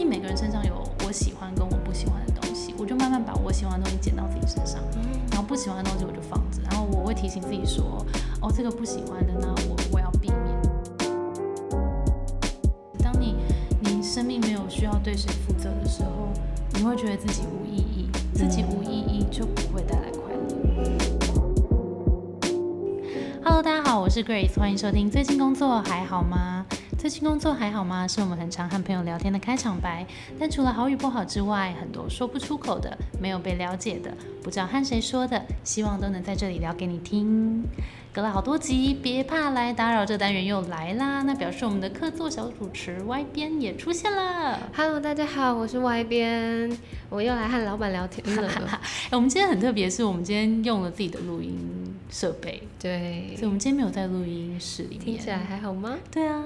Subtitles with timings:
[0.00, 4.80] 定每个人身上有我喜欢跟我不喜欢的东西，我就慢慢把我喜欢的东西捡到自己身上，
[5.30, 8.02] 然后不喜欢的东西我就放着，然后我会提醒自己说，
[8.40, 10.38] 哦，这个不喜欢的，那我我要避免。
[13.02, 13.36] 当你
[13.80, 16.30] 你生命没有需要对谁负责的时候，
[16.72, 20.40] 你会觉得自己无意义，自己无意义就不会带来快乐。
[23.44, 25.10] Hello，大家好，我是 Grace，欢迎收听。
[25.10, 26.59] 最近工作还好吗？
[27.00, 28.06] 最近工作还好吗？
[28.06, 30.06] 是我们很常和朋友聊天的开场白。
[30.38, 37.64] 但除了好与不好之外，很多说不出口的、没有被了解的、不知道和谁说的，希望都能在这里聊给你听。
[38.12, 41.22] 隔了好多集，别怕来打扰，这单元又来啦。
[41.22, 44.58] 那表示我们的客座小主持 Y 边也出现了。
[44.76, 46.70] Hello，大家好，我是 Y 边，
[47.08, 48.46] 我又来和老板聊天了。
[49.08, 51.58] 哎我们今天很特别，是我们今天用了自己的录音
[52.10, 55.00] 设备，对所以，我们今天没有在录音室里面。
[55.00, 55.96] 听起来还好吗？
[56.10, 56.42] 对啊，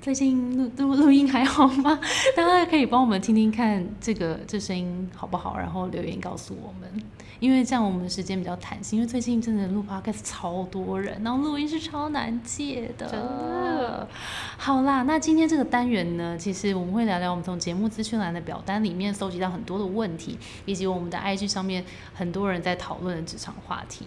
[0.00, 1.98] 最近录录录音还好吗？
[2.36, 6.90] 大家可以帮我们听听看这个这声音好不好，然后留言告诉我们，
[7.38, 8.98] 因为这样我们的时间比较弹性。
[8.98, 13.06] 因为最近真的录 podcast 超多人，然后录音是超难借的。
[13.06, 14.08] 真的。
[14.58, 24.06] 好啦，那今天这个单元呢，其实我们会聊聊我们从节目资讯栏的表单里面搜集到很多的问题，以及我们的 IG 上面很多人在讨论的职场话题。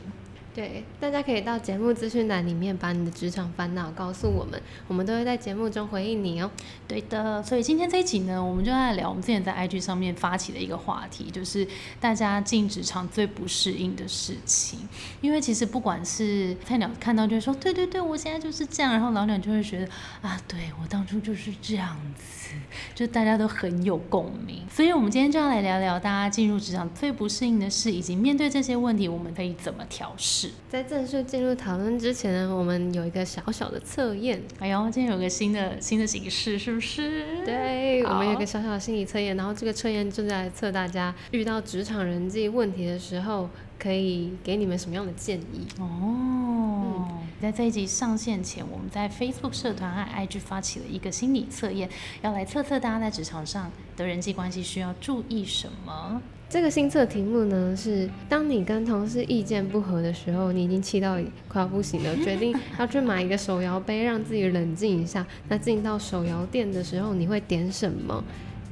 [0.54, 6.52] 对，大家可以到节目资讯栏里面把你的职场烦恼告诉我们，我们都会在节目中回应你哦。
[6.88, 11.68] 对的，所以今天这一集呢，我们就来聊我们之前在 IG 上面发起的一个话题，就是
[12.00, 14.80] 大家进职场最不适应的事情。
[15.22, 19.90] 因为其实不管是菜鸟看到就会说，对对对，我现在就是这样，然后老鸟就会觉得
[20.22, 22.43] 啊，对我当初就是这样子，
[22.96, 24.62] 就大家都很有共鸣。
[24.70, 30.50] 所以我们今天就要来聊聊大家进入职场最不适应的事，以及面对这些问题，我们可以怎么调试。
[30.70, 34.42] 在正式进入讨论之前呢，我们有一个小小的测验。
[34.60, 37.46] 哎呦，今天有个新的新的形式，是不是？
[37.46, 43.50] 对，我们有个小小的心理测验，然后这个测验正在测大家遇到职场人际问题的时候，
[43.84, 45.68] 可以给你们什么样的建议。
[45.78, 47.06] 哦，
[47.42, 51.90] 在这一集上线前，我们在 Facebook 社团和 IG 发起了一个心理测验，
[52.22, 56.22] 要来测测大家在职场上的人际关系需要注意什么。
[56.48, 61.18] 这个新测题目呢是：当你跟同事意见不合的时候，你已经气到
[61.50, 65.26] 快要不行了，决定要去买一个手摇杯，让自己冷静一下。
[65.50, 68.24] 那进到手摇店的时候，你会点什么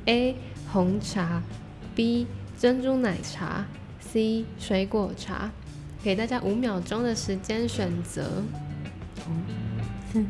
[0.05, 0.35] ？A.
[0.71, 1.41] 红茶
[1.95, 2.27] ，B.
[2.57, 3.65] 珍珠奶茶
[4.11, 4.45] ，C.
[4.59, 5.51] 水果茶。
[6.03, 8.41] 给大家五秒钟的时间选择。
[9.19, 9.31] 五
[10.11, 10.25] 四、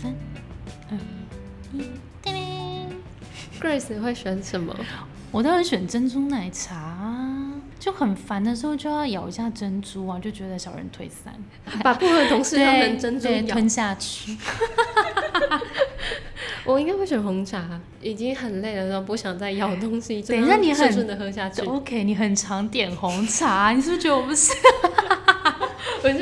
[0.00, 0.14] 三、
[0.90, 0.96] 二、
[1.74, 1.82] 一，
[2.22, 2.88] 叮铃
[3.60, 4.74] ！Grace 会选什么？
[5.30, 11.34] 我当然选珍珠奶茶啊，就很烦的时候就要咬一下珍珠啊，就觉得小人退散，
[11.82, 14.34] 把部分同事当对成珍珠吞下去。
[16.66, 21.62] 我应该会选红茶，已经很累了，然后不想再咬东西，等一下你很顺顺的喝下去。
[21.62, 24.52] OK，你很常点红茶，你是不是觉得我不是？
[26.02, 26.18] 我是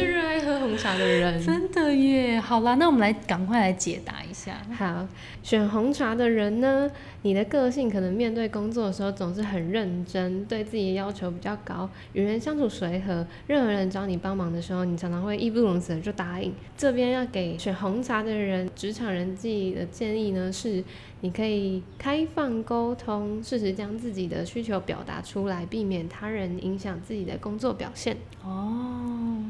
[0.74, 1.40] 红茶的人。
[1.40, 2.40] 真的耶！
[2.40, 4.60] 好啦，那我们来赶快来解答一下。
[4.76, 5.06] 好，
[5.42, 6.90] 选红茶的人呢，
[7.22, 16.52] 你的个性可能面对工作的时候总是很认真，对自己的要求比较高，与人相处随和，任何人找你帮忙的时候，你常常会义不容辞的就答应。
[16.76, 20.82] 这边要给选红茶的人，职场人际的建议呢是，
[21.20, 28.16] 你可以开放沟通，适时将自己的需求表达出来，避免他人影响自己的工作表现。
[28.42, 29.44] 哦，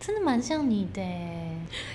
[0.00, 1.50] 真的蛮像你的耶，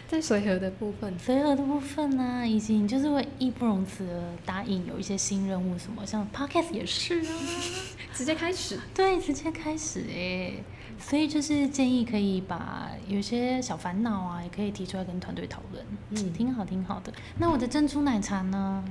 [0.07, 7.27] 在随和的部分，随和的部分呢、以及你就是会义不容辞的答应有一些新任务，什么像 podcast 也是啊，
[8.13, 8.79] 直接开始。
[8.93, 10.53] 对，直接开始哎。
[10.99, 17.11] 所以就是建议可以把有些小烦恼啊，也可以提出来跟团队讨论，嗯挺好，挺好的。
[17.39, 18.83] 那我的珍珠奶茶呢？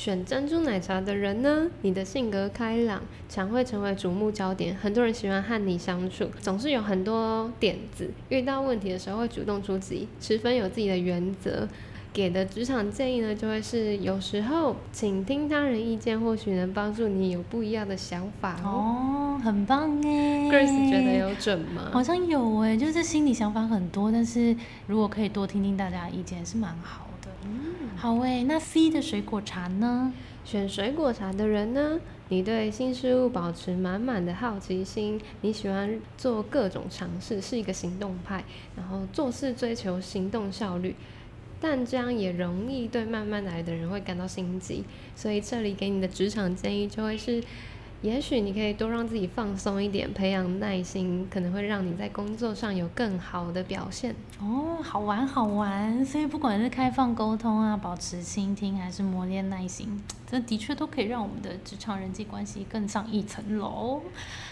[0.00, 11.68] 选珍珠奶茶的人呢，你的性格开朗，常会成为瞩目焦点，很多人喜欢和你相处，总是有很多点子，遇到问题的时候会主动出击，十分有自己的原则。
[12.14, 19.36] 给的职场建议呢，就会是有时候请听他人意见，或许能帮助你有不一样的想法哦。
[19.36, 21.90] 哦，很棒哎 Grace 觉得有准吗？
[21.92, 24.56] 好像有哎，就是心里想法很多，但是
[24.86, 27.28] 如果可以多听听大家的意见，是蛮好的。
[27.44, 30.12] 嗯好哎，那 C 的水果茶呢？
[30.44, 38.42] 选水果茶的人呢，你对新事物保持满满的好奇心，你喜欢做各种尝试，是一个行动派，
[38.74, 40.96] 然后做事追求行动效率。
[41.60, 44.82] 但这样也容易对慢慢来的人会感到心急，
[45.14, 47.44] 所以这里给你的职场建议就会是，
[48.02, 54.14] 也许你可以多让自己放松一点，培养耐心，可能会让你在工作上有更好的表现。
[54.40, 64.00] 哦，好玩好玩，所以不管是开放沟通啊，保持倾听，还是磨练耐心，这的确都可以让我们的职场人际关系更上一层楼。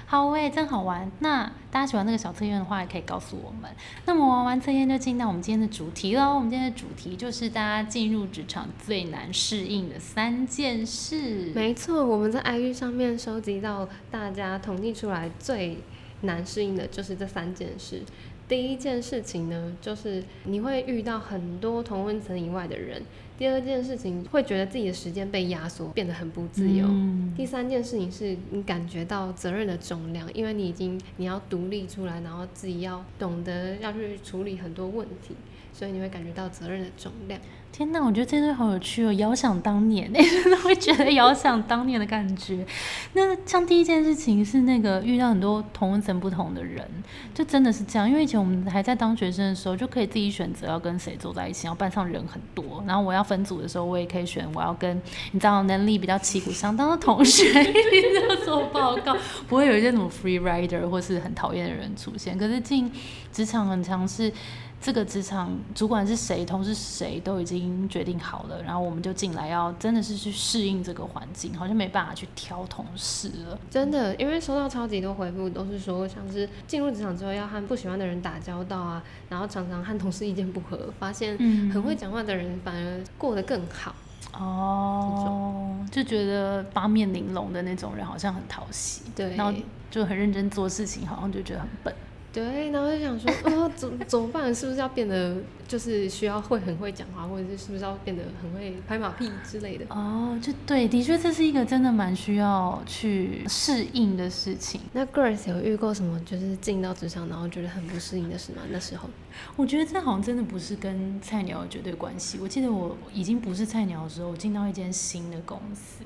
[0.07, 1.09] 好诶，真好玩。
[1.21, 3.71] 那大家喜欢那个小测验的话，也可以告诉我们。
[4.07, 6.35] 那么玩完测验就进到我们今天的主题喽。
[6.35, 11.53] 我们今天的主题就是大家进入职场最难适应的三件事。
[11.55, 15.79] 没错，我们在 IG 上面收集到大家统计出来最
[16.23, 18.03] 难适应的就是这三件事。
[18.49, 23.03] 第一件事情呢，就是你会遇到很多同温层以外的人。
[23.37, 26.89] 第二件事情会觉得自己的时间被压缩，变得很不自由。
[27.37, 35.37] 第三件事情是你感觉到责任的重量，因为你已经你要独立出来，然后自己要懂得要去处理很多问题，
[35.79, 37.41] 所以你会感觉到责任的重量。
[37.71, 39.13] 天哪，我觉得这对好有趣哦！
[39.13, 42.67] 遥想当年， 真的会觉得遥想当年的感觉。
[43.13, 46.85] 那像第一件事情是那个遇到很多同层不同的人，
[47.33, 48.11] 就真的是这样。
[48.11, 59.17] 因为以前我们还在当学生的时候，就可以自己选择要跟谁坐在一起，然后班上人很多，然后我要分组的时候，我也可以选我要跟你知道能力比较旗鼓相当的同学一起做报告，
[59.47, 62.37] 不会有一些什么 free rider 或是很讨厌的人出现。
[62.37, 62.91] 可是进
[63.31, 64.33] 职场很强势。
[64.81, 73.59] 这个职场主管是谁，同事谁都已经决定好了，然后我们就进来，要真的是去适应这个环境，好像没办法去挑同事了。
[73.69, 81.37] 真的，因为收到超级多回复，都是说像是进入职场之后要和不喜欢的人打交道啊，然后常常和同事意见不合，发现
[81.73, 83.95] 很会讲话的人反而过得更好。
[84.33, 89.53] 哦，就觉得八面玲珑的那种人好像很讨喜，对，然后
[89.91, 91.93] 就很认真做事情，好像就觉得很笨。
[92.33, 94.55] 对，然后就想说，哦，怎怎么办？
[94.55, 95.37] 是不是要变得
[95.69, 99.85] 就是需要会很会讲话，或者是是不是要变得很会拍马屁之类的？
[99.91, 104.81] 哦，就对，的确这是一个真的蛮需要去适应的事情。
[104.95, 108.63] 那 Grace 有遇过什么就是进到职场然后觉得很不适应的事吗？
[108.71, 109.09] 那时候？
[109.55, 112.39] 我觉得这好像真的不是跟菜鸟有绝对关系。
[112.41, 116.03] 我记得我已经不是菜鸟的时候，我进到一间新的公司，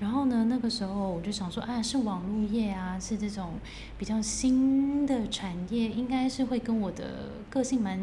[0.00, 3.54] 然后呢，那个时候我就想说，哎，是网络业啊，是这种
[3.96, 7.98] 比较新的产业，应该是会跟我的个性蛮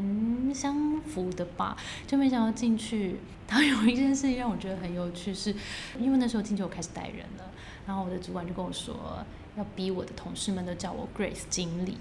[0.53, 1.75] 相服的吧。
[2.05, 3.17] 就没想到进去，
[3.47, 5.55] 然后有一件事情让我觉得很有趣，是
[5.99, 7.51] 因为那时候进去我开始带人了，
[7.85, 8.95] 然后我的主管就跟我说，
[9.57, 11.97] 要逼我的同事们都叫我 Grace 经理。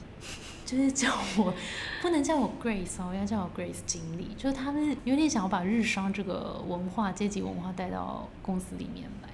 [0.66, 1.52] 就是叫我
[2.00, 4.28] 不能叫我 Grace 哦，要叫我 Grace 经理。
[4.36, 9.28] 就是他们有点想要把日商这个文化、阶级文化带到公司里面来，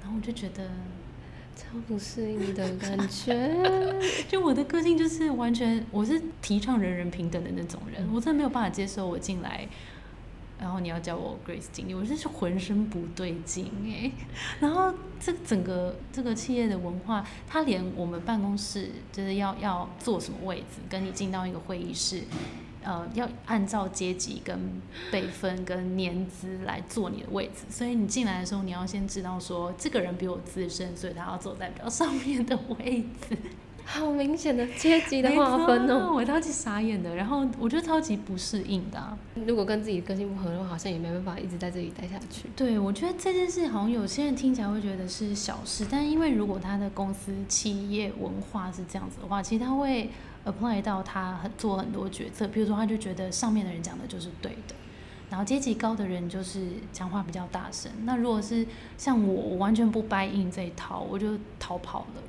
[0.00, 0.70] 然后我就觉得
[1.56, 3.50] 超不适应的感觉。
[4.28, 9.66] 就我的个性就是完全，我是提倡人人平等的那种人，我真的没有办法接受我进来。
[10.58, 14.10] 然后你要叫我 Grace 经理，我真是浑身不对劲哎。
[14.58, 22.22] 然后这整个这个企业的文化，他连我们办公室就是要要坐什么位置，跟你进到一个会议室，
[22.86, 24.56] 呃，要按照阶级跟
[25.10, 27.64] 辈分跟年资来坐你的位置。
[27.68, 33.36] 所以你进来的时候，你要先知道说，这个人比我资深，所以他要坐在比较上面的位置。
[33.88, 39.18] 好明显的阶级的划分哦，我超级傻眼的，然后我觉得超级不适应的。
[39.46, 42.48] 如果跟自己个性不合的话，好像也没办法一直在这里待下去。
[42.56, 50.10] 对，我觉得这件事好像有些人听起来会觉得是小事，但因为如果他的公司企业文化是这样子的话，其实他会
[50.46, 54.74] apply 到他很做很多决策，比如说他就觉得上面的人讲的就是对的。
[55.28, 57.92] 然后阶级高的人就是讲话比较大声。
[58.04, 58.66] 那如果是
[58.96, 62.22] 像我，我完全不掰硬这一套，我就逃跑了。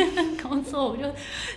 [0.42, 1.02] 工作我就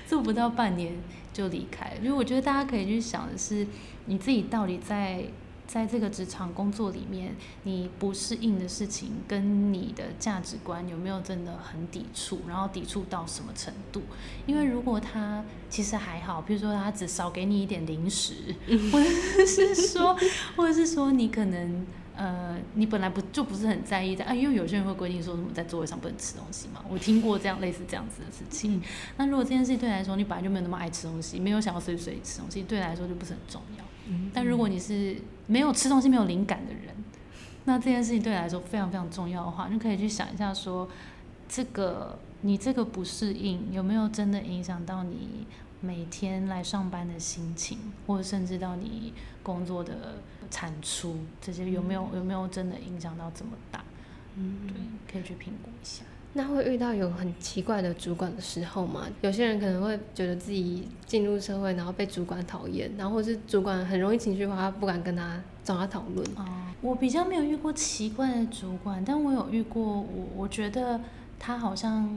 [0.06, 0.94] 做不到半年
[1.32, 1.94] 就离开。
[2.02, 3.66] 因为我觉得大家可以去想的是，
[4.06, 5.24] 你自己到底在。
[5.68, 12.40] 在这个职场工作里面，你不适应的事情跟你的价值观有没有真的很抵触？
[12.48, 14.02] 然后抵触到什么程度？
[14.46, 18.56] 因为如果他其实还好，比如说他只少给你一点零食，
[18.92, 19.10] 或者
[19.46, 20.18] 是说，
[20.56, 24.34] 或者是说你可能呃，你本来不就不是很在意的啊？
[24.34, 26.84] 因为有些人会规定说什么在座位上不能吃东西嘛。
[26.90, 28.82] 我听过这样类似这样子的事情。
[29.18, 33.84] 那如果这件事情对你来说，你本来就没有那么爱吃东西，没有想要随随吃东西，对你来说就不是很重要。
[34.34, 36.94] 但如果你是没有吃东西、没有灵感的人，
[37.66, 40.88] 那这件事情对你来说非常非常重要的话，你可以去想一下，说
[41.50, 45.48] 这个你这个不适应有没有真的影响到你
[45.82, 53.84] 每天来上班的心情，或者甚至到你工作的产出，这些有没有有没有真的影响到这么大？
[54.36, 54.75] 嗯，对，
[55.12, 56.04] 可以去评估一下。
[56.38, 59.08] 那会遇到有很奇怪的主管的时候吗？
[59.22, 66.24] 有些人可能会觉得自己进入社会，然后被主管讨厌，然后或是主管很容易情绪化，他不敢跟他找他讨论。
[66.36, 66.46] 哦，
[66.79, 71.01] 我比较没有遇过奇怪的主管，但我有遇过，我我觉得
[71.39, 72.08] 他好像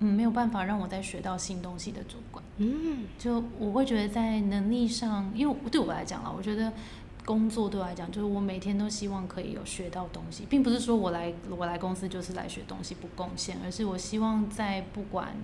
[0.00, 2.42] 嗯没有办法让我再学到新东西的主管。
[2.56, 6.72] 嗯，就我会觉得在能力上，因为对我来讲了，我觉得。
[7.28, 15.36] 工作对我来讲，就是我每天都希望可以有学到东西，并不是说我来我来公司就是来学东西不贡献，而是我希望在不管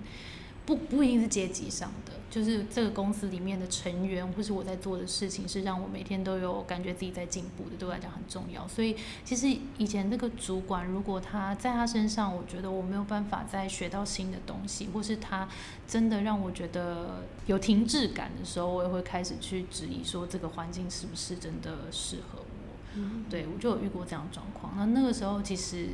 [0.65, 8.67] 不不一定是阶级上的，就是这个公司里面的成员或是我在做的事情，是让我每天都有感觉自己在进步的，对我来讲很重要。
[8.67, 15.47] 所以其实以前那个主管，如果他在他身上，我觉得我没有办法再学到新的东西，或是他
[15.87, 22.99] 真的让我觉得有停滞感的时候，我也会开始去质疑说这个环境是不是真的适合我。
[23.29, 24.73] 对我就有遇过这样的状况。
[24.75, 25.87] 那那个时候其实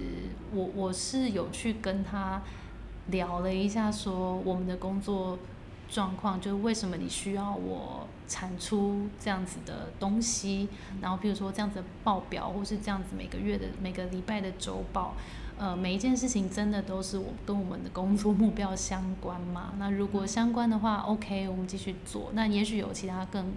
[0.54, 2.42] 我我是有去跟他。
[3.08, 5.38] 聊了一下，说我们的工作
[5.90, 10.70] 状况，就是为什么你需要我产出这样子的东西，
[11.02, 15.16] 然后比如说这样子的报表，或是这样子每个月的每个礼拜的周报，
[15.58, 19.74] 呃，每一件事情真的都是我跟我们的工作目标相关吗？
[19.78, 22.30] 那如果相关的话，OK，我们继续做。
[22.34, 23.52] 那也许有其他更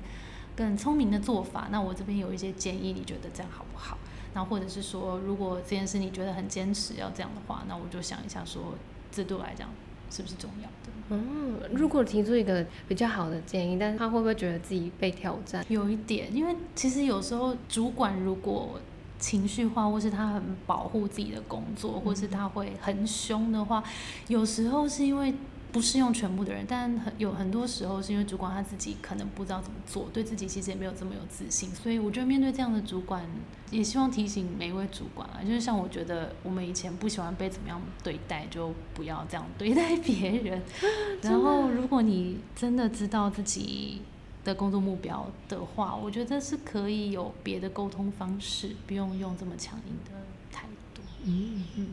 [0.56, 3.96] 更聪明的做法，那我这边有一些建议，你觉得这样好不好？
[4.32, 8.74] 那或者是说，如果这件事你觉得很坚持要这样的话，那我就想一下说。
[9.14, 9.68] 这对我来讲
[10.10, 10.92] 是不是重要的？
[11.10, 15.64] 嗯，如果提出一个比较好的建议，但是他会不会觉得自己被挑战？
[15.68, 18.80] 有一点，因为其实有时候主管如果
[19.18, 23.82] 情绪化，或是他很保护自己的工作，或是他会很凶的话，
[24.28, 25.32] 有时候是因为。
[25.74, 33.28] 不适用全部的人，但很有很多时候是因为主管他自己可能不知道怎么做，对自己其实也没有这么有自信，所以我觉得面对这样的主管，
[33.72, 40.62] 也希望提醒每一位主管啊，就是像我觉得我们以前不喜欢被怎么样对待，就不要这样对待别人。
[41.20, 44.00] 然后，如果你真的知道自己
[44.44, 50.12] 的工作目标的话，我觉得是可以有别的沟通方式，不用用这么强硬的
[50.52, 51.02] 态度。
[51.24, 51.86] 嗯嗯。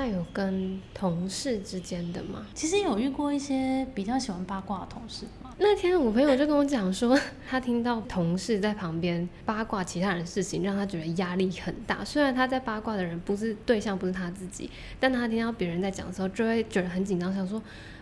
[0.00, 2.46] 那有跟同事之间的吗？
[2.54, 5.52] 其实有遇过一些比较喜欢八卦的同事吗？
[5.58, 7.18] 那天我朋友就跟我讲说，
[7.50, 12.04] 他听到同事在旁边八卦其他人事情，让他觉得压力很大。
[12.04, 17.60] 虽然他在八卦的人不是对象，不是他自己，但他听到别人在讲的时候，就会觉得很紧张，想说，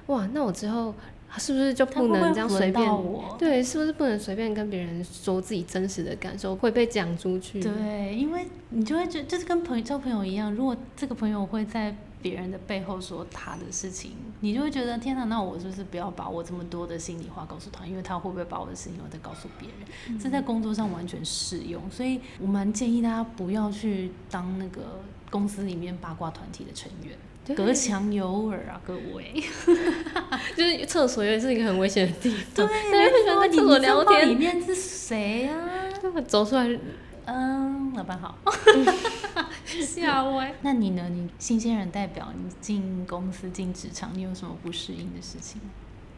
[0.08, 0.94] 哇，那我之后。
[1.38, 2.86] 是不是就不能这样随便？
[2.86, 7.60] 我对，是不是不能随便跟别人说自己真实的感受，会被讲出去？
[7.60, 17.86] 对，因为你就会觉，就是跟朋友交朋友一样，如果这个朋友会在别人的背后说他的事情，你就会觉得天哪，那我是不是不要把我这么多的心里话告诉他？
[17.86, 20.18] 因为他会不会把我的事情又再告诉别人？
[20.18, 25.00] 这在工作上完全适用，所以我蛮建议大家不要去当那个
[25.30, 27.16] 公司里面八卦团体的成员。
[27.54, 29.42] 隔墙有耳啊，各位，
[30.56, 32.66] 就是厕所也是一个很危险的地方。
[32.66, 34.28] 对，大家会喜欢在厕所聊天。
[34.28, 35.56] 里面是谁啊？
[36.26, 36.68] 走出来，
[37.26, 38.36] 嗯，老板好。
[39.64, 40.54] 吓歪。
[40.62, 41.08] 那你呢？
[41.10, 45.60] 你新鲜人代表，你进公司进职场，你有什么不适应的事情？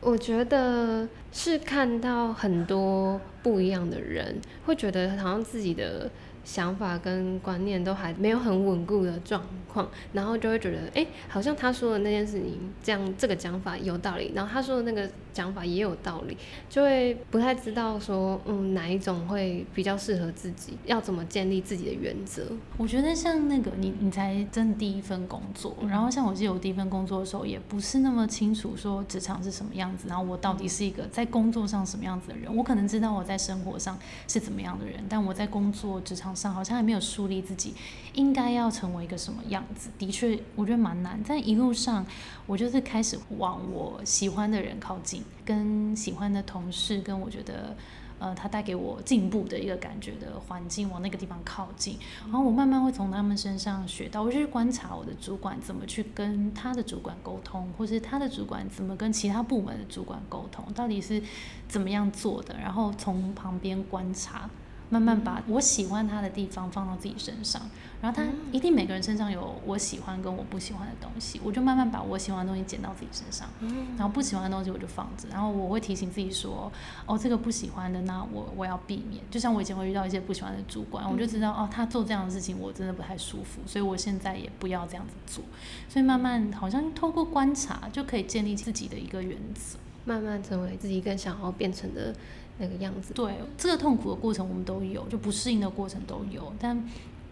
[0.00, 6.10] 我觉得是看到很多不一样的人，会觉得好像自己的。
[6.44, 16.36] 想法跟观念都还没有很稳固的状况，然后就会觉得，哎，好像他说的那件事情，这样这个讲法有道理，然后他说的那个讲法也有道理，
[16.70, 22.46] 就会不太知道说，嗯，哪一种会比较适合自己，要怎么建立自己的原则。
[22.78, 36.34] 我觉得像那个你，你才真的第一份工作，然后像我记得我第一份工作的时候，也不是那么清楚说职场是什么样子，然后我到底是一个在工作上什么样子的人，我可能知道我在生活上是怎么样的人，但我在工作职场。
[36.38, 37.74] 上好像还没有树立自己
[38.14, 41.22] 应该要成为一个什么样子，的确我觉得蛮难。
[41.24, 42.06] 在一路上，
[42.46, 47.76] 我就是开始往我喜欢的人靠近，跟喜欢的同事，跟我觉得
[48.20, 51.98] 呃他带给我进步的一个感觉的环境往那个地方靠近。
[52.22, 61.22] 然后我慢慢会从他们身上学到，我就去观察我的主管怎么去跟他的主管沟通，或是他的主管怎么跟其他部门的主管沟通，到底是
[61.68, 62.56] 怎么样做的。
[62.58, 64.48] 然后从旁边观察。
[64.90, 67.60] 慢慢把我喜欢他的地方放到自己身上，
[68.00, 73.48] 然后他一定每个人身上有我喜欢跟我不喜欢的东西，我就慢慢把我喜欢的东西捡到自己身上，
[73.96, 76.72] 然后不喜欢的东西我就放着，然后我会提醒自己说，
[77.04, 79.22] 哦，这个不喜欢的，那我我要避免。
[79.30, 85.44] 就像我以前会遇到一些不喜欢的主管，我就知道哦，他做这样的事情我真的不太舒服，所以我现在也不要这样子做。
[85.88, 92.14] 所以慢慢好像透过观察就可以建立自己的一个原则，慢慢成为自己更想要变成的。
[92.58, 96.82] 那个样子，对这个痛苦的过程我们都有，就不适应的过程都有，但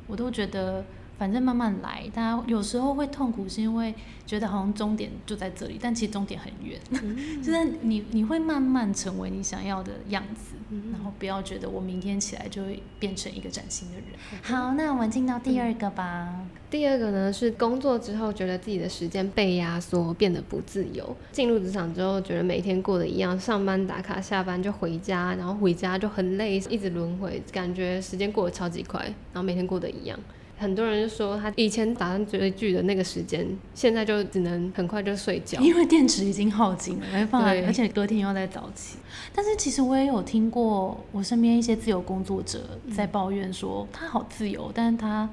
[0.06, 0.85] 我都觉得
[1.19, 2.09] 反正慢慢来。
[2.15, 3.95] 大家有时候会痛苦，是因为
[4.27, 6.79] 觉得好像终点就在这里，但其实终点很远。
[7.43, 10.57] 就是你你会慢慢成为你想要的样子，
[10.93, 14.05] 然后不要觉得我明天起来就会变成一个崭新的人。
[14.43, 16.47] 好，那我们进到第二个吧。
[16.69, 21.17] 第二个呢是工作之后觉得自己的时间被压缩，变得不自由。
[21.31, 30.19] 进入职场之后，觉得每天过得一样，上班打卡，下班就回家，然后回家就很累，一直轮回，感觉时间过得超级快，然后每天过得一样。
[30.59, 38.97] 很多人就说他以前打算追剧的那个时间，现在就只能很快就睡觉，因为电池已经耗尽了，没办法，而且隔天又要再早起。
[39.35, 45.29] 但是其实我也有听过我身边一些自由工作者在抱怨说，他好自由，但是他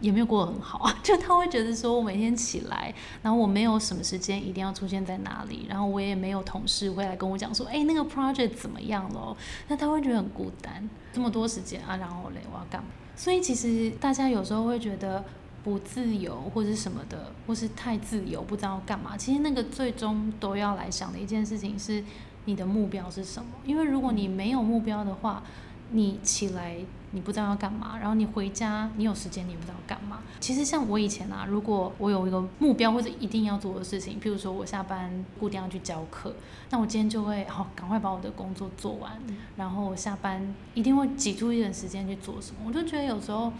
[0.00, 2.92] 也没有过得很好， 就他会觉得说我每天起来，
[3.22, 9.36] 然后我没有什么时间一定要出现在哪里，然后我也没有同事会来跟我讲说，哎，那个 project 怎么样了？
[9.68, 12.88] 那他会觉得很孤单，这么多时间啊，然后嘞，我要干嘛？
[13.16, 15.24] 所以其实大家有时候会觉得
[15.64, 19.16] 不自由或者什么的，或是太自由不知道干嘛。
[19.16, 22.04] 其实那个最终都要来想的一件事情是
[22.44, 23.48] 你的目标是什么。
[23.64, 25.42] 因为如果你没有目标的话，
[25.90, 26.76] 你起来
[27.16, 30.22] 你不知道要干嘛，然后你回家你有时间你也不知道干嘛。
[30.38, 36.34] 其实像我以前啊，如果我有一个目标或者一定要做的事情，譬如说我下班固定要去教课，
[36.68, 39.18] 那我今天就会好赶快把我的工作做完，
[39.56, 42.58] 然后我下班一定会挤出一点时间去做什么。
[42.66, 43.50] 我就觉得有时候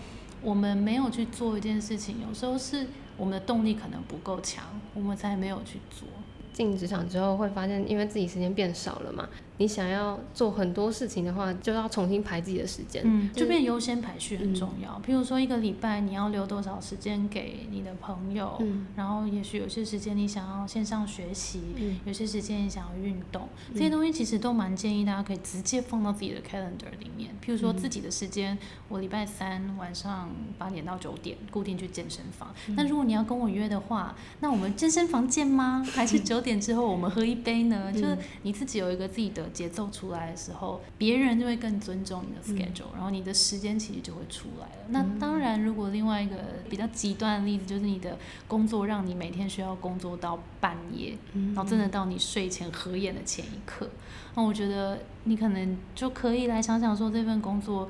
[0.42, 2.86] 我们没有去做一件事情，有时候是
[3.16, 6.06] 我们的动力可能不够强，我们才没有去做。
[6.52, 9.26] 进职场之后会发现，因为自己时间变少了嘛。
[9.58, 15.00] 你想要做很多事情的话，就要重新排自己的时间，嗯，就变优先排序很重要。
[15.06, 27.30] 譬如说一个礼拜你要留多少时间给你的朋友，嗯，然后也许有些时间你想要线上学习，嗯，有些时间你想要运动，这些东西其实都蛮建议大家可以直接放到自己的 calendar 里面。
[27.42, 28.58] 譬如说自己的时间，
[28.90, 32.54] 我礼拜三晚上八点到九点固定去健身房。
[32.76, 35.82] 那如果你要跟我约的话，那我们健身房见吗？
[35.92, 37.90] 还是九点之后我们喝一杯呢？
[37.90, 39.45] 就是你自己有一个自己的。
[39.50, 44.84] 节奏出来的时候，别人就会更尊重你的 schedule，然后你的时间其实就会出来了。
[44.88, 46.36] 那当然，如果另外一个
[46.68, 51.16] 比较极端的例子，就是你的工作让你每天需要工作到半夜，
[51.54, 53.88] 然后真的到你睡前合眼的前一刻，
[54.34, 57.88] 那我觉得你可能就可以来想想说，这份工作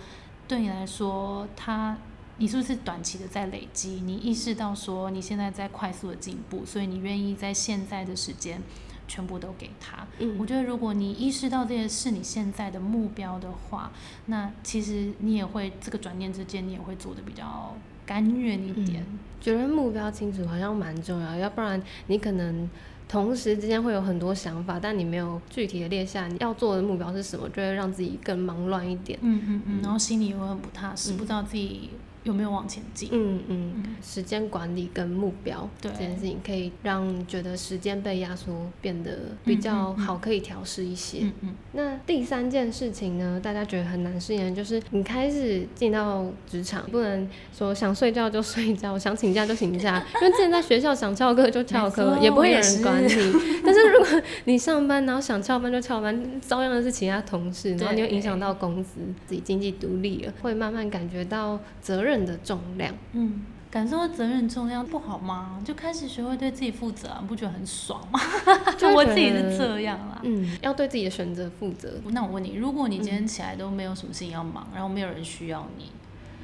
[0.48, 1.96] 对你来说，它
[2.38, 4.02] 你是不是短期的在累积？
[4.04, 8.60] 你意识到说你现在在快速的进步，所以你愿意在现在的时间。
[9.08, 10.06] 全部都给他。
[10.18, 13.90] 嗯，我觉得如果你意识到这些是你现在的目标的话，
[14.26, 19.04] 那其实你也会这个转念之间，你也会做的比较甘愿一点。
[19.40, 22.68] 觉得目标清楚好像蛮重要，要不然你可能
[23.08, 29.18] 同时之间会有很多想法，但你没有具体的列下你要做的目标是什么，就会让自己更忙乱一点。
[29.22, 31.90] 嗯嗯嗯，然后心里也会很不踏实，不知道自己。
[32.26, 33.08] 有没有往前进？
[33.12, 39.12] 嗯嗯，时间管理跟目标这件事情，可以让觉得时间被压缩变得
[39.44, 41.18] 比较好，可以调试一些。
[41.22, 41.54] 嗯嗯。
[41.72, 43.40] 那第三件事情呢？
[43.40, 53.08] 大家觉得很难适应，就是你开始进到职场，不能说想睡觉就睡觉，想请假就请假， 因为之前在学校想翘课就翘课，也不会有人管你。
[53.64, 62.15] 但是如果你上班，然后想翘班就翘班，遭殃的是其他同事，然后你又影响到公司，自己经济独立了，会慢慢感觉到责任。
[62.24, 65.60] 的重量，嗯，感受到责任重量不好吗？
[65.64, 68.20] 就开始学会对自己负责，不觉得很爽吗？
[68.78, 72.00] 就我自己是这样啦，嗯，要对自己的选择负责。
[72.10, 75.90] 那我问你，如果你今天起来都没有什么事情要忙，然后没有人需要你，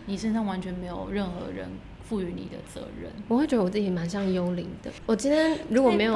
[0.06, 1.68] 你身上完全没有任何人
[2.02, 4.90] 赋予你的责任，我会觉得我自己蛮像幽灵的。
[5.06, 6.14] 我今天如果没有。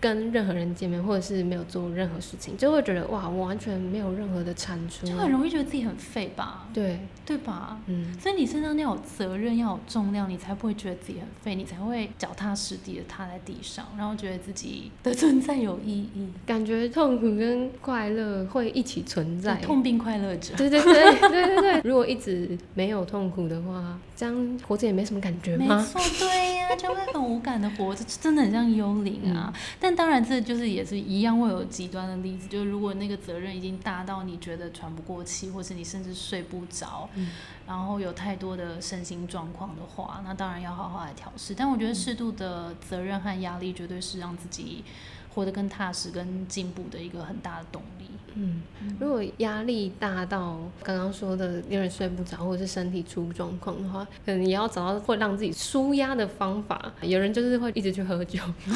[0.00, 6.66] 跟任何人见面，或者是没有做任何事情，就会觉得哇，我完全没有任何的产出，就很容易觉得自己很废吧？
[6.72, 7.78] 对，对吧？
[7.86, 20.54] 嗯，所以你身上要有责任，要有重量，你才不会觉得自己很废，你才会脚踏实地的踏在地上，然后觉得自己的存在有意义，感觉痛苦跟快乐会一起存在，痛并快乐着。
[20.56, 20.92] 对对对
[21.28, 25.76] 对对对，如果一直没有痛苦的话，这样活着也没什么感觉吗？
[25.76, 29.52] 没错，对呀，就会很无感的活着，真的很像幽灵啊。
[29.78, 37.08] 但当然，这就是也是一样会有极端的例子，就是如果那个责任已经大到你觉得喘不过气，或是你甚至睡不着，
[37.66, 41.54] 然后有太多的身心状况的话，那当然要好好来调试。
[41.54, 44.84] 但我觉得适度的责任和压力，绝对是让自己
[45.34, 48.06] 活得更踏实、跟进步的一个很大的动力。
[48.34, 48.62] 嗯，
[49.00, 56.92] 如果压力大到刚刚说的有点睡不着，或者是身体出状况的话，可能也要找到会让自己舒压的方法。
[57.02, 58.40] 有人就是会一直去喝酒，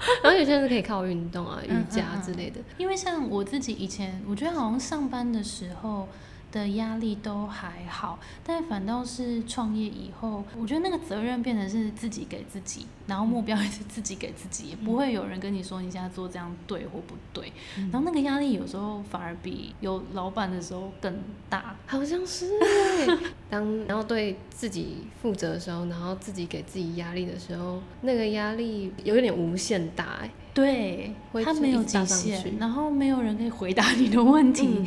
[0.22, 2.60] 然后有些人是可以靠运动啊、瑜伽之类的。
[2.76, 6.08] 因为像我自己以前，我觉得好像上班的时候。
[6.50, 17.52] 的压力都还好，但反倒是创业以后，我觉得那个责任变成是自己给自己，然后目标也是自己给自己，也不会有人跟你说你现在做这样对或不对。
[17.76, 21.14] 然后那个压力有时候反而比有老板的时候更
[21.48, 22.48] 大，好像是。
[23.50, 34.86] 当然后对自己负责的时候，然后自己给自己压力的时候，那个压力有一点无限大，哎，对，它没有极限，然后没有人可以回答你的问题。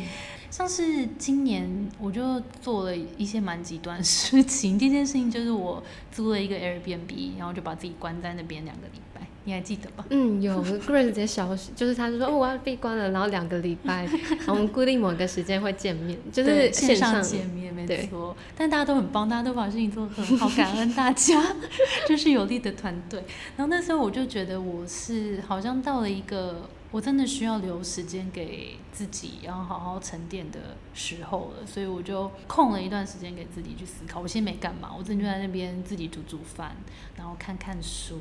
[0.52, 4.78] 像是今年我就做了一些蛮极端事情。
[4.78, 9.22] 第一件事情就是我租了一个 Airbnb，然后就把自己关在那边两个礼拜。
[9.44, 10.04] 你还记得吧？
[10.10, 14.06] 嗯，有 Grace 直接消息，就是他就说哦我要闭关了，然后两个礼拜，
[14.46, 18.36] 我们固定某个时间会见面，就是线上见面，没错。
[18.54, 21.42] 但大家都很棒，大家都把事情做得很好，感恩大家，
[22.06, 23.18] 就是有力的团队。
[23.56, 26.68] 然后那时候我就觉得我是好像到了一个。
[26.92, 34.20] 我真的需要留时间给自己，然后好好沉淀的时候了，所以我就空了一段时间给自己去思考。
[34.20, 36.76] 我先没干嘛，我真的就在那边自己煮煮饭，
[37.16, 38.20] 然后看看书，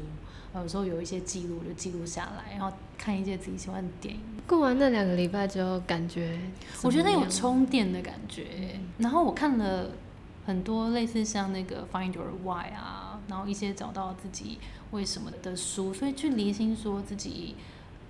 [0.55, 4.21] 有时候有一些记录就记录下来，然后看一些自己喜欢的电影。
[4.47, 6.39] 过完那两个礼拜之后，感觉
[6.81, 8.79] 我觉得有充电的感觉。
[8.99, 9.91] 然后我看了
[10.45, 14.59] 很多类似像那个 Find Your Why 啊，然后一些找到自己
[14.91, 17.55] 为什么的书，所以去离心说自己。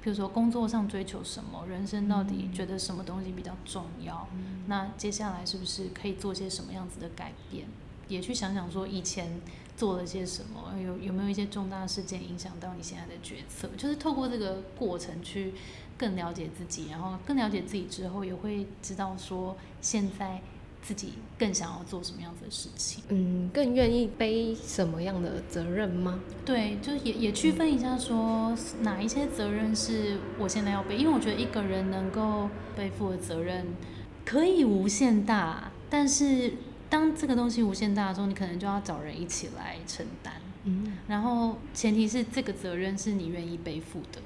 [0.01, 4.27] 比如说工作上追求什么，人生到底觉得什么东西比较重要？
[4.67, 7.67] 那接下来是不是可以做些什么样子的改变？
[8.07, 9.39] 也去想想说以前
[9.77, 13.69] 做了些什么，有有没有一些重大事件影响到你现在的决策？
[13.77, 15.53] 就是透过这个过程去
[15.97, 20.41] 更了解自己，然后更了解自己之后，也会知道说现在。
[20.81, 23.03] 自己更想要做什么样子的事情？
[23.09, 26.19] 嗯，更愿意背什么样的责任吗？
[26.43, 33.67] 对，就也也区分一下，说哪一些责任是我现在要背，因为我觉得一个人能够背负的责任
[34.25, 36.53] 可以无限大，但是
[36.89, 40.33] 当这个东西无限大的时候，你可能就要找人一起来承担。
[40.63, 44.19] 嗯，然后前提是这个责任是你愿意背负的。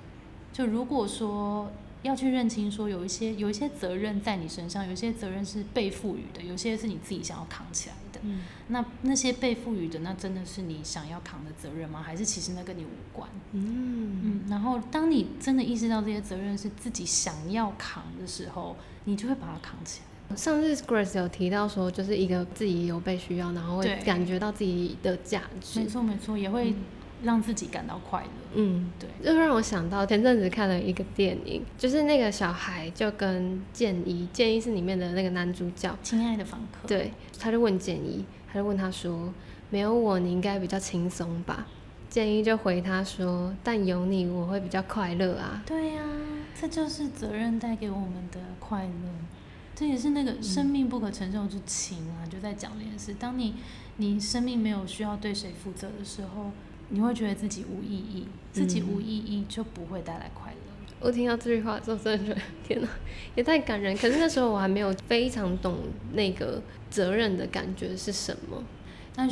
[0.53, 1.69] 就如果说。
[2.05, 8.19] 要去认清，说有一些有一些责任在你身上，有些责任是被赋予的，有些是你自己想要扛起来的。
[8.23, 12.03] 嗯，那那些被赋予的，那真的是你想要扛的责任吗？
[12.03, 13.27] 还是其实那跟你无关？
[13.53, 14.41] 嗯嗯。
[14.47, 20.35] 然后，当你真的意识到这些责任是自己想要扛的时候，你就会把它扛起来。
[20.35, 25.79] 上次 Grace 有提到说，就是一个自己有被需要，然后会感觉到自己的价值。
[25.79, 26.73] 没错没错，也会。
[27.23, 28.29] 让自己感到快乐。
[28.57, 36.87] 嗯，对，就让我想到前阵子看了一个电影，就是那个小孩就跟建一，建一是里面的那个男主角，亲爱的访客。
[36.87, 39.33] 对，他就问建一，他就问他说
[39.69, 41.67] ：“没有我，你应该比较轻松吧？”
[42.09, 46.03] 建一就回他说：“但有你，我会比较快乐啊。”对呀，
[46.57, 49.09] 这就是责任带给我们的快乐，
[49.75, 53.13] 这也是那个生命不可承受之轻啊，就在讲这件事。
[53.15, 53.55] 当你
[53.97, 56.51] 你生命没有需要对谁负责的时候。
[56.89, 60.57] 你会觉得自己无意义，自己无意义就不会带来快乐。
[61.01, 62.87] 我听到这句话之后，真的觉得天哪，
[63.35, 63.95] 也太感人。
[63.97, 65.77] 可是那时候我还没有非常懂
[66.13, 68.63] 那个责任的感觉是什么。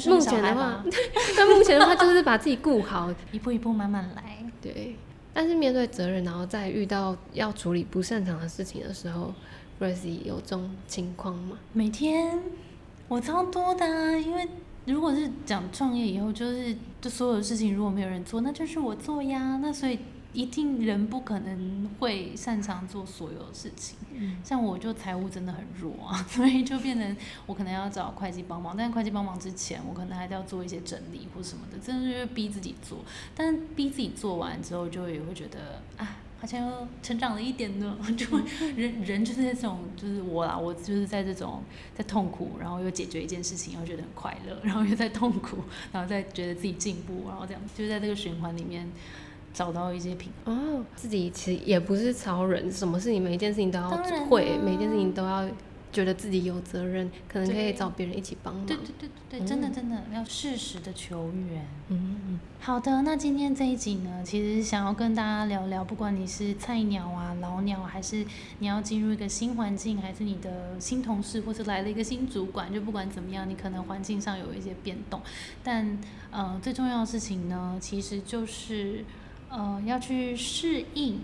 [0.08, 0.84] 目前的话，
[1.36, 4.38] 但目前的话就是把自己顾好， 一步一步慢慢来。
[4.62, 4.96] 对，
[5.34, 9.34] 但是面对责任，然后再遇到要处理不擅长的事情的时候
[9.80, 11.58] r o s i e 有这种情况吗？
[11.74, 12.39] 每天
[13.08, 13.86] 我超多的，
[14.20, 14.48] 因为。
[14.86, 19.58] 如果是讲创业以后，就是就所有的事情如果没有人做，那就是我做呀。
[19.62, 19.98] 那所以
[20.34, 23.98] 一定人不可能会擅长做所有的事情。
[24.15, 28.76] 嗯像我就财务真的很弱啊， 所以就变成我可能要找会计帮忙。
[28.78, 33.00] 但是会计帮忙之前，我可能还是要做一些整理或什么的，真的就是逼自己做。
[33.34, 36.17] 但逼自己做完之后，就也会觉得啊。
[36.44, 38.28] 好像又成长了一点呢， 就
[38.76, 41.64] 人人就是那种，就是我啦，我就是在这种
[41.96, 45.60] 在痛苦，然后又解决一件事情，又觉得很快乐，然后又在痛苦，
[45.94, 48.86] 然后再觉得自己进步，然后这样就在这个循环里面
[49.54, 50.54] 找到一些平衡。
[50.54, 53.90] 哦，自己其实也不是超人，什么事情每一件事情都要
[54.28, 55.48] 会，每一件事情都要。
[55.94, 58.66] 觉得自己有责任，可能可以找别人一起帮忙。
[58.66, 61.66] 对对对对对，真的真的要适时的求援。
[61.90, 68.26] 嗯，好的，那今天这一集呢，其实想要跟大家聊聊，不管你是菜鸟啊、老鸟，还是
[68.58, 75.22] 你要进入一个新环境，还是你的新同事，或是来了一个新主管，就不管怎么样，你可能环境上有一些变动，
[75.64, 75.98] 但
[76.32, 79.06] 呃，最重要的事情呢，其实就是
[79.50, 81.22] 呃要去适应。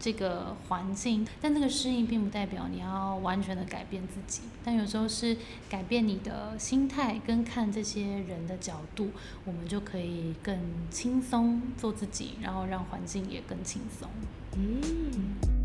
[0.00, 5.36] 这个环境，但这个适应并不代表你要完全的改变自己，但有时候是
[5.68, 9.10] 改变你的心态跟看这些人的角度，
[9.44, 10.58] 我们就可以更
[10.90, 14.08] 轻松做自己，然后让环境也更轻松。
[14.56, 15.57] 嗯。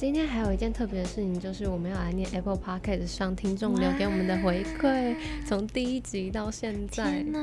[0.00, 7.38] 今天还有一件特别的事情，就是我们要来念 Apple Podcast 上听众留给我们的回馈，从第一集到现在，天哪，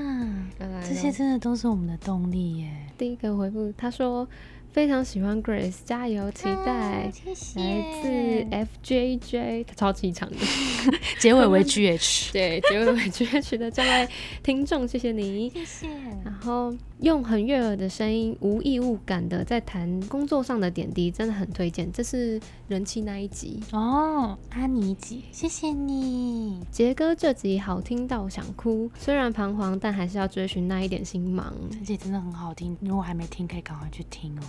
[0.58, 2.72] 来来这些真的都是我们的动力耶！
[2.98, 4.28] 第一个回复，他说
[4.72, 7.12] 非常喜欢 Grace，加油，期待。
[7.12, 10.38] 谢谢来自 FJJ，他超级长的，
[11.20, 14.08] 结尾为 GH， 对，结尾为 GH 的这位
[14.44, 15.50] 听众，谢谢你。
[15.50, 15.88] 谢谢。
[16.24, 21.92] 然后用很悦耳的声音，无异物感的在谈工作上的点滴，真的很推荐。
[21.92, 23.60] 这是人气那一集。
[23.72, 26.62] 哦，阿妮姐，谢谢你。
[26.72, 31.52] 杰哥这集好听到想哭，虽然彷徨，但还是要追寻那一点星芒。
[31.72, 34.44] 这集真的很好听，如果还没听，可以赶快去听哦。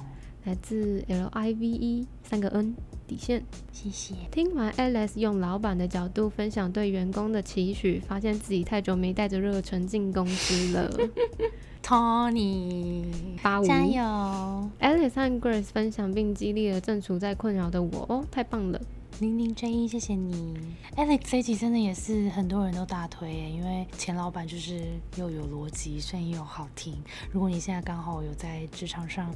[0.48, 2.74] 来自 L I V E 三个 N
[3.06, 4.14] 底线，谢谢。
[4.30, 10.90] 听完 Alice 用老板的角度分享对员工的期许，发现自己太久没带着热忱进公司了。
[11.84, 13.04] Tony，
[13.42, 18.80] 八五加油！Alice 和 Grace 分享并激励了正处在困扰的我，哦，太棒了！
[19.20, 20.56] 零零 J 一，谢谢你。
[20.96, 24.80] Alex 这一集真的也是很多人都大推耶，因为钱老板就是
[25.16, 26.94] 又有逻辑，声音又好听。
[27.32, 29.34] 如果你现在刚好有在职场上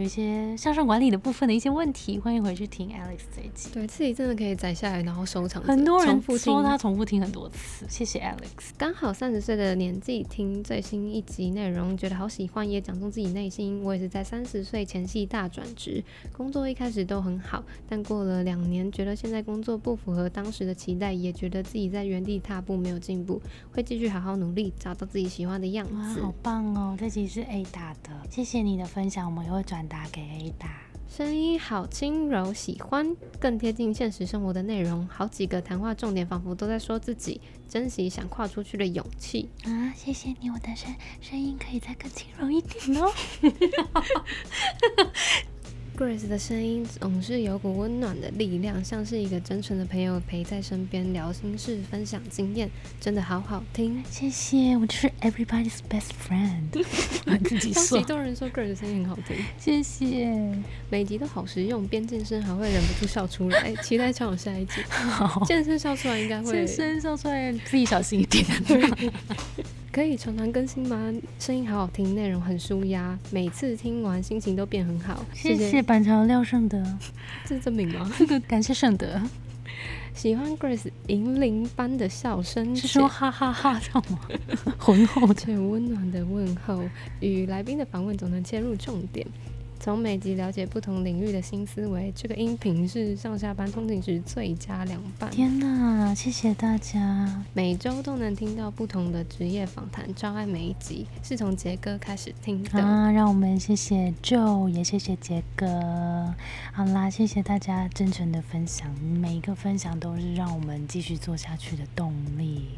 [0.00, 3.68] 有一些向上管理的部分的一些问题，欢迎回去听 Alex 这一集。
[3.70, 5.62] 对自己真的可以摘下来，然后收藏。
[5.62, 8.70] 很多人说他重复听很多次，谢谢 Alex。
[8.78, 13.82] 刚好三十岁的年纪听最新一集内容，觉得好喜欢，也讲中自己内心。
[13.84, 23.38] 我也是在三十岁前夕大转职，工作一开始都很好，但过了两年，觉得现在工作不符合当时的期待，也觉得自己在原地踏步，没有进步，
[23.70, 26.34] 会继续好好努力，找到自己喜欢的样子哇，子好。
[26.42, 26.96] 棒哦！
[26.98, 30.68] 这集是 A 打的，谢谢你的分享，我们也会转达给 A 打。
[31.08, 35.04] 声音好轻柔，喜欢更贴近现实生活的内容。
[35.08, 39.50] 好几个谈话重点仿佛都在说自己珍惜想跨出去的勇气。
[39.64, 43.12] 啊，谢谢你，我的声声音可以再更轻柔一点哦。
[46.00, 54.02] Grace 的声音总是有股温暖的力量，像是一个真诚的朋友陪在身边聊心事、分享经验，真的好好听。
[54.10, 56.82] 谢谢，我就是 everybody's best friend，
[57.26, 58.04] 我 自己说超级。
[58.04, 60.34] 多人说 Grace 的声音很好听，谢谢，
[60.88, 63.74] 每集都好实用，边健身还会忍不住笑出来。
[63.82, 68.42] 期待超有下一集， 好，健身笑出来应该会健身笑出来，自己小心一点。
[69.92, 71.12] 可以常常更新吗？
[71.40, 75.24] 声音好好听，内容很舒压，每次听完心情都变很好。
[75.34, 76.80] 谢谢板桥廖胜德，
[77.44, 78.08] 这是这名吗？
[78.46, 79.20] 感谢胜德，
[80.14, 84.20] 喜欢 Grace 银铃般的笑声，是说哈哈哈这样吗？
[84.78, 86.84] 浑厚的，且温暖的问候，
[87.18, 89.26] 与来宾的访问总能切入重点。
[89.82, 95.30] 从每集了解不同领域的新思维，这个音频是上下班通勤时最佳凉拌。
[95.30, 97.42] 天哪，谢谢大家。
[97.54, 102.78] 每周都能听到不同的职业访谈，超爱每一集，是从杰哥开始听的。
[102.78, 105.66] 啊，让我们谢谢 Joe，也谢谢杰哥。
[106.74, 112.68] 好啦，谢谢大家真诚的分享，每一个分享都是让我们继续做下去的动力。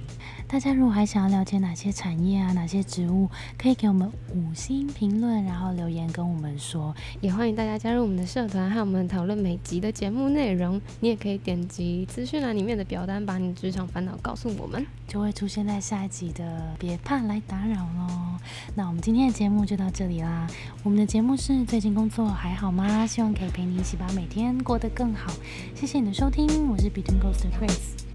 [0.52, 6.94] 大家如果还想要了解哪些产业啊，哪些植物，可以给我们五星评论，然后留言跟我们说。
[7.22, 10.78] 也欢迎大家加入我们的社团，和我们讨论每集的节目内容。
[11.00, 14.84] 你也可以点击资讯栏里面的表单，把你职场烦恼告诉我们。
[15.08, 18.38] 就会出现在下一集的，别怕来打扰喽。
[18.74, 20.46] 那我们今天的节目就到这里啦。
[20.82, 23.06] 我们的节目是最近工作还好吗？
[23.06, 25.32] 希望可以陪你一起把每天过得更好。
[25.74, 28.11] 谢谢你的收听，我是 Between Ghost 的 Grace。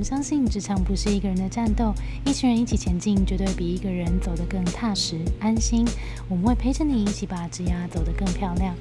[0.00, 1.92] 我们相信职场不是一个人的战斗，
[2.24, 5.86] 一群人一起前进，绝对比一个人走得更踏实安心。
[6.26, 8.74] 我们会陪着你一起把职涯走得更漂亮。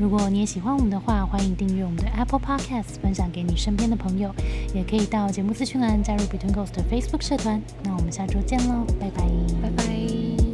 [0.00, 4.34] 如果你也喜欢我们的话，欢迎订阅我们的 Apple Podcast，分享给你身边的朋友，
[4.74, 7.60] 也可以到节目资讯栏加入 Between Ghost 的 Facebook 社团。
[7.84, 9.28] 那我们下周见喽，拜拜，
[9.60, 10.51] 拜拜。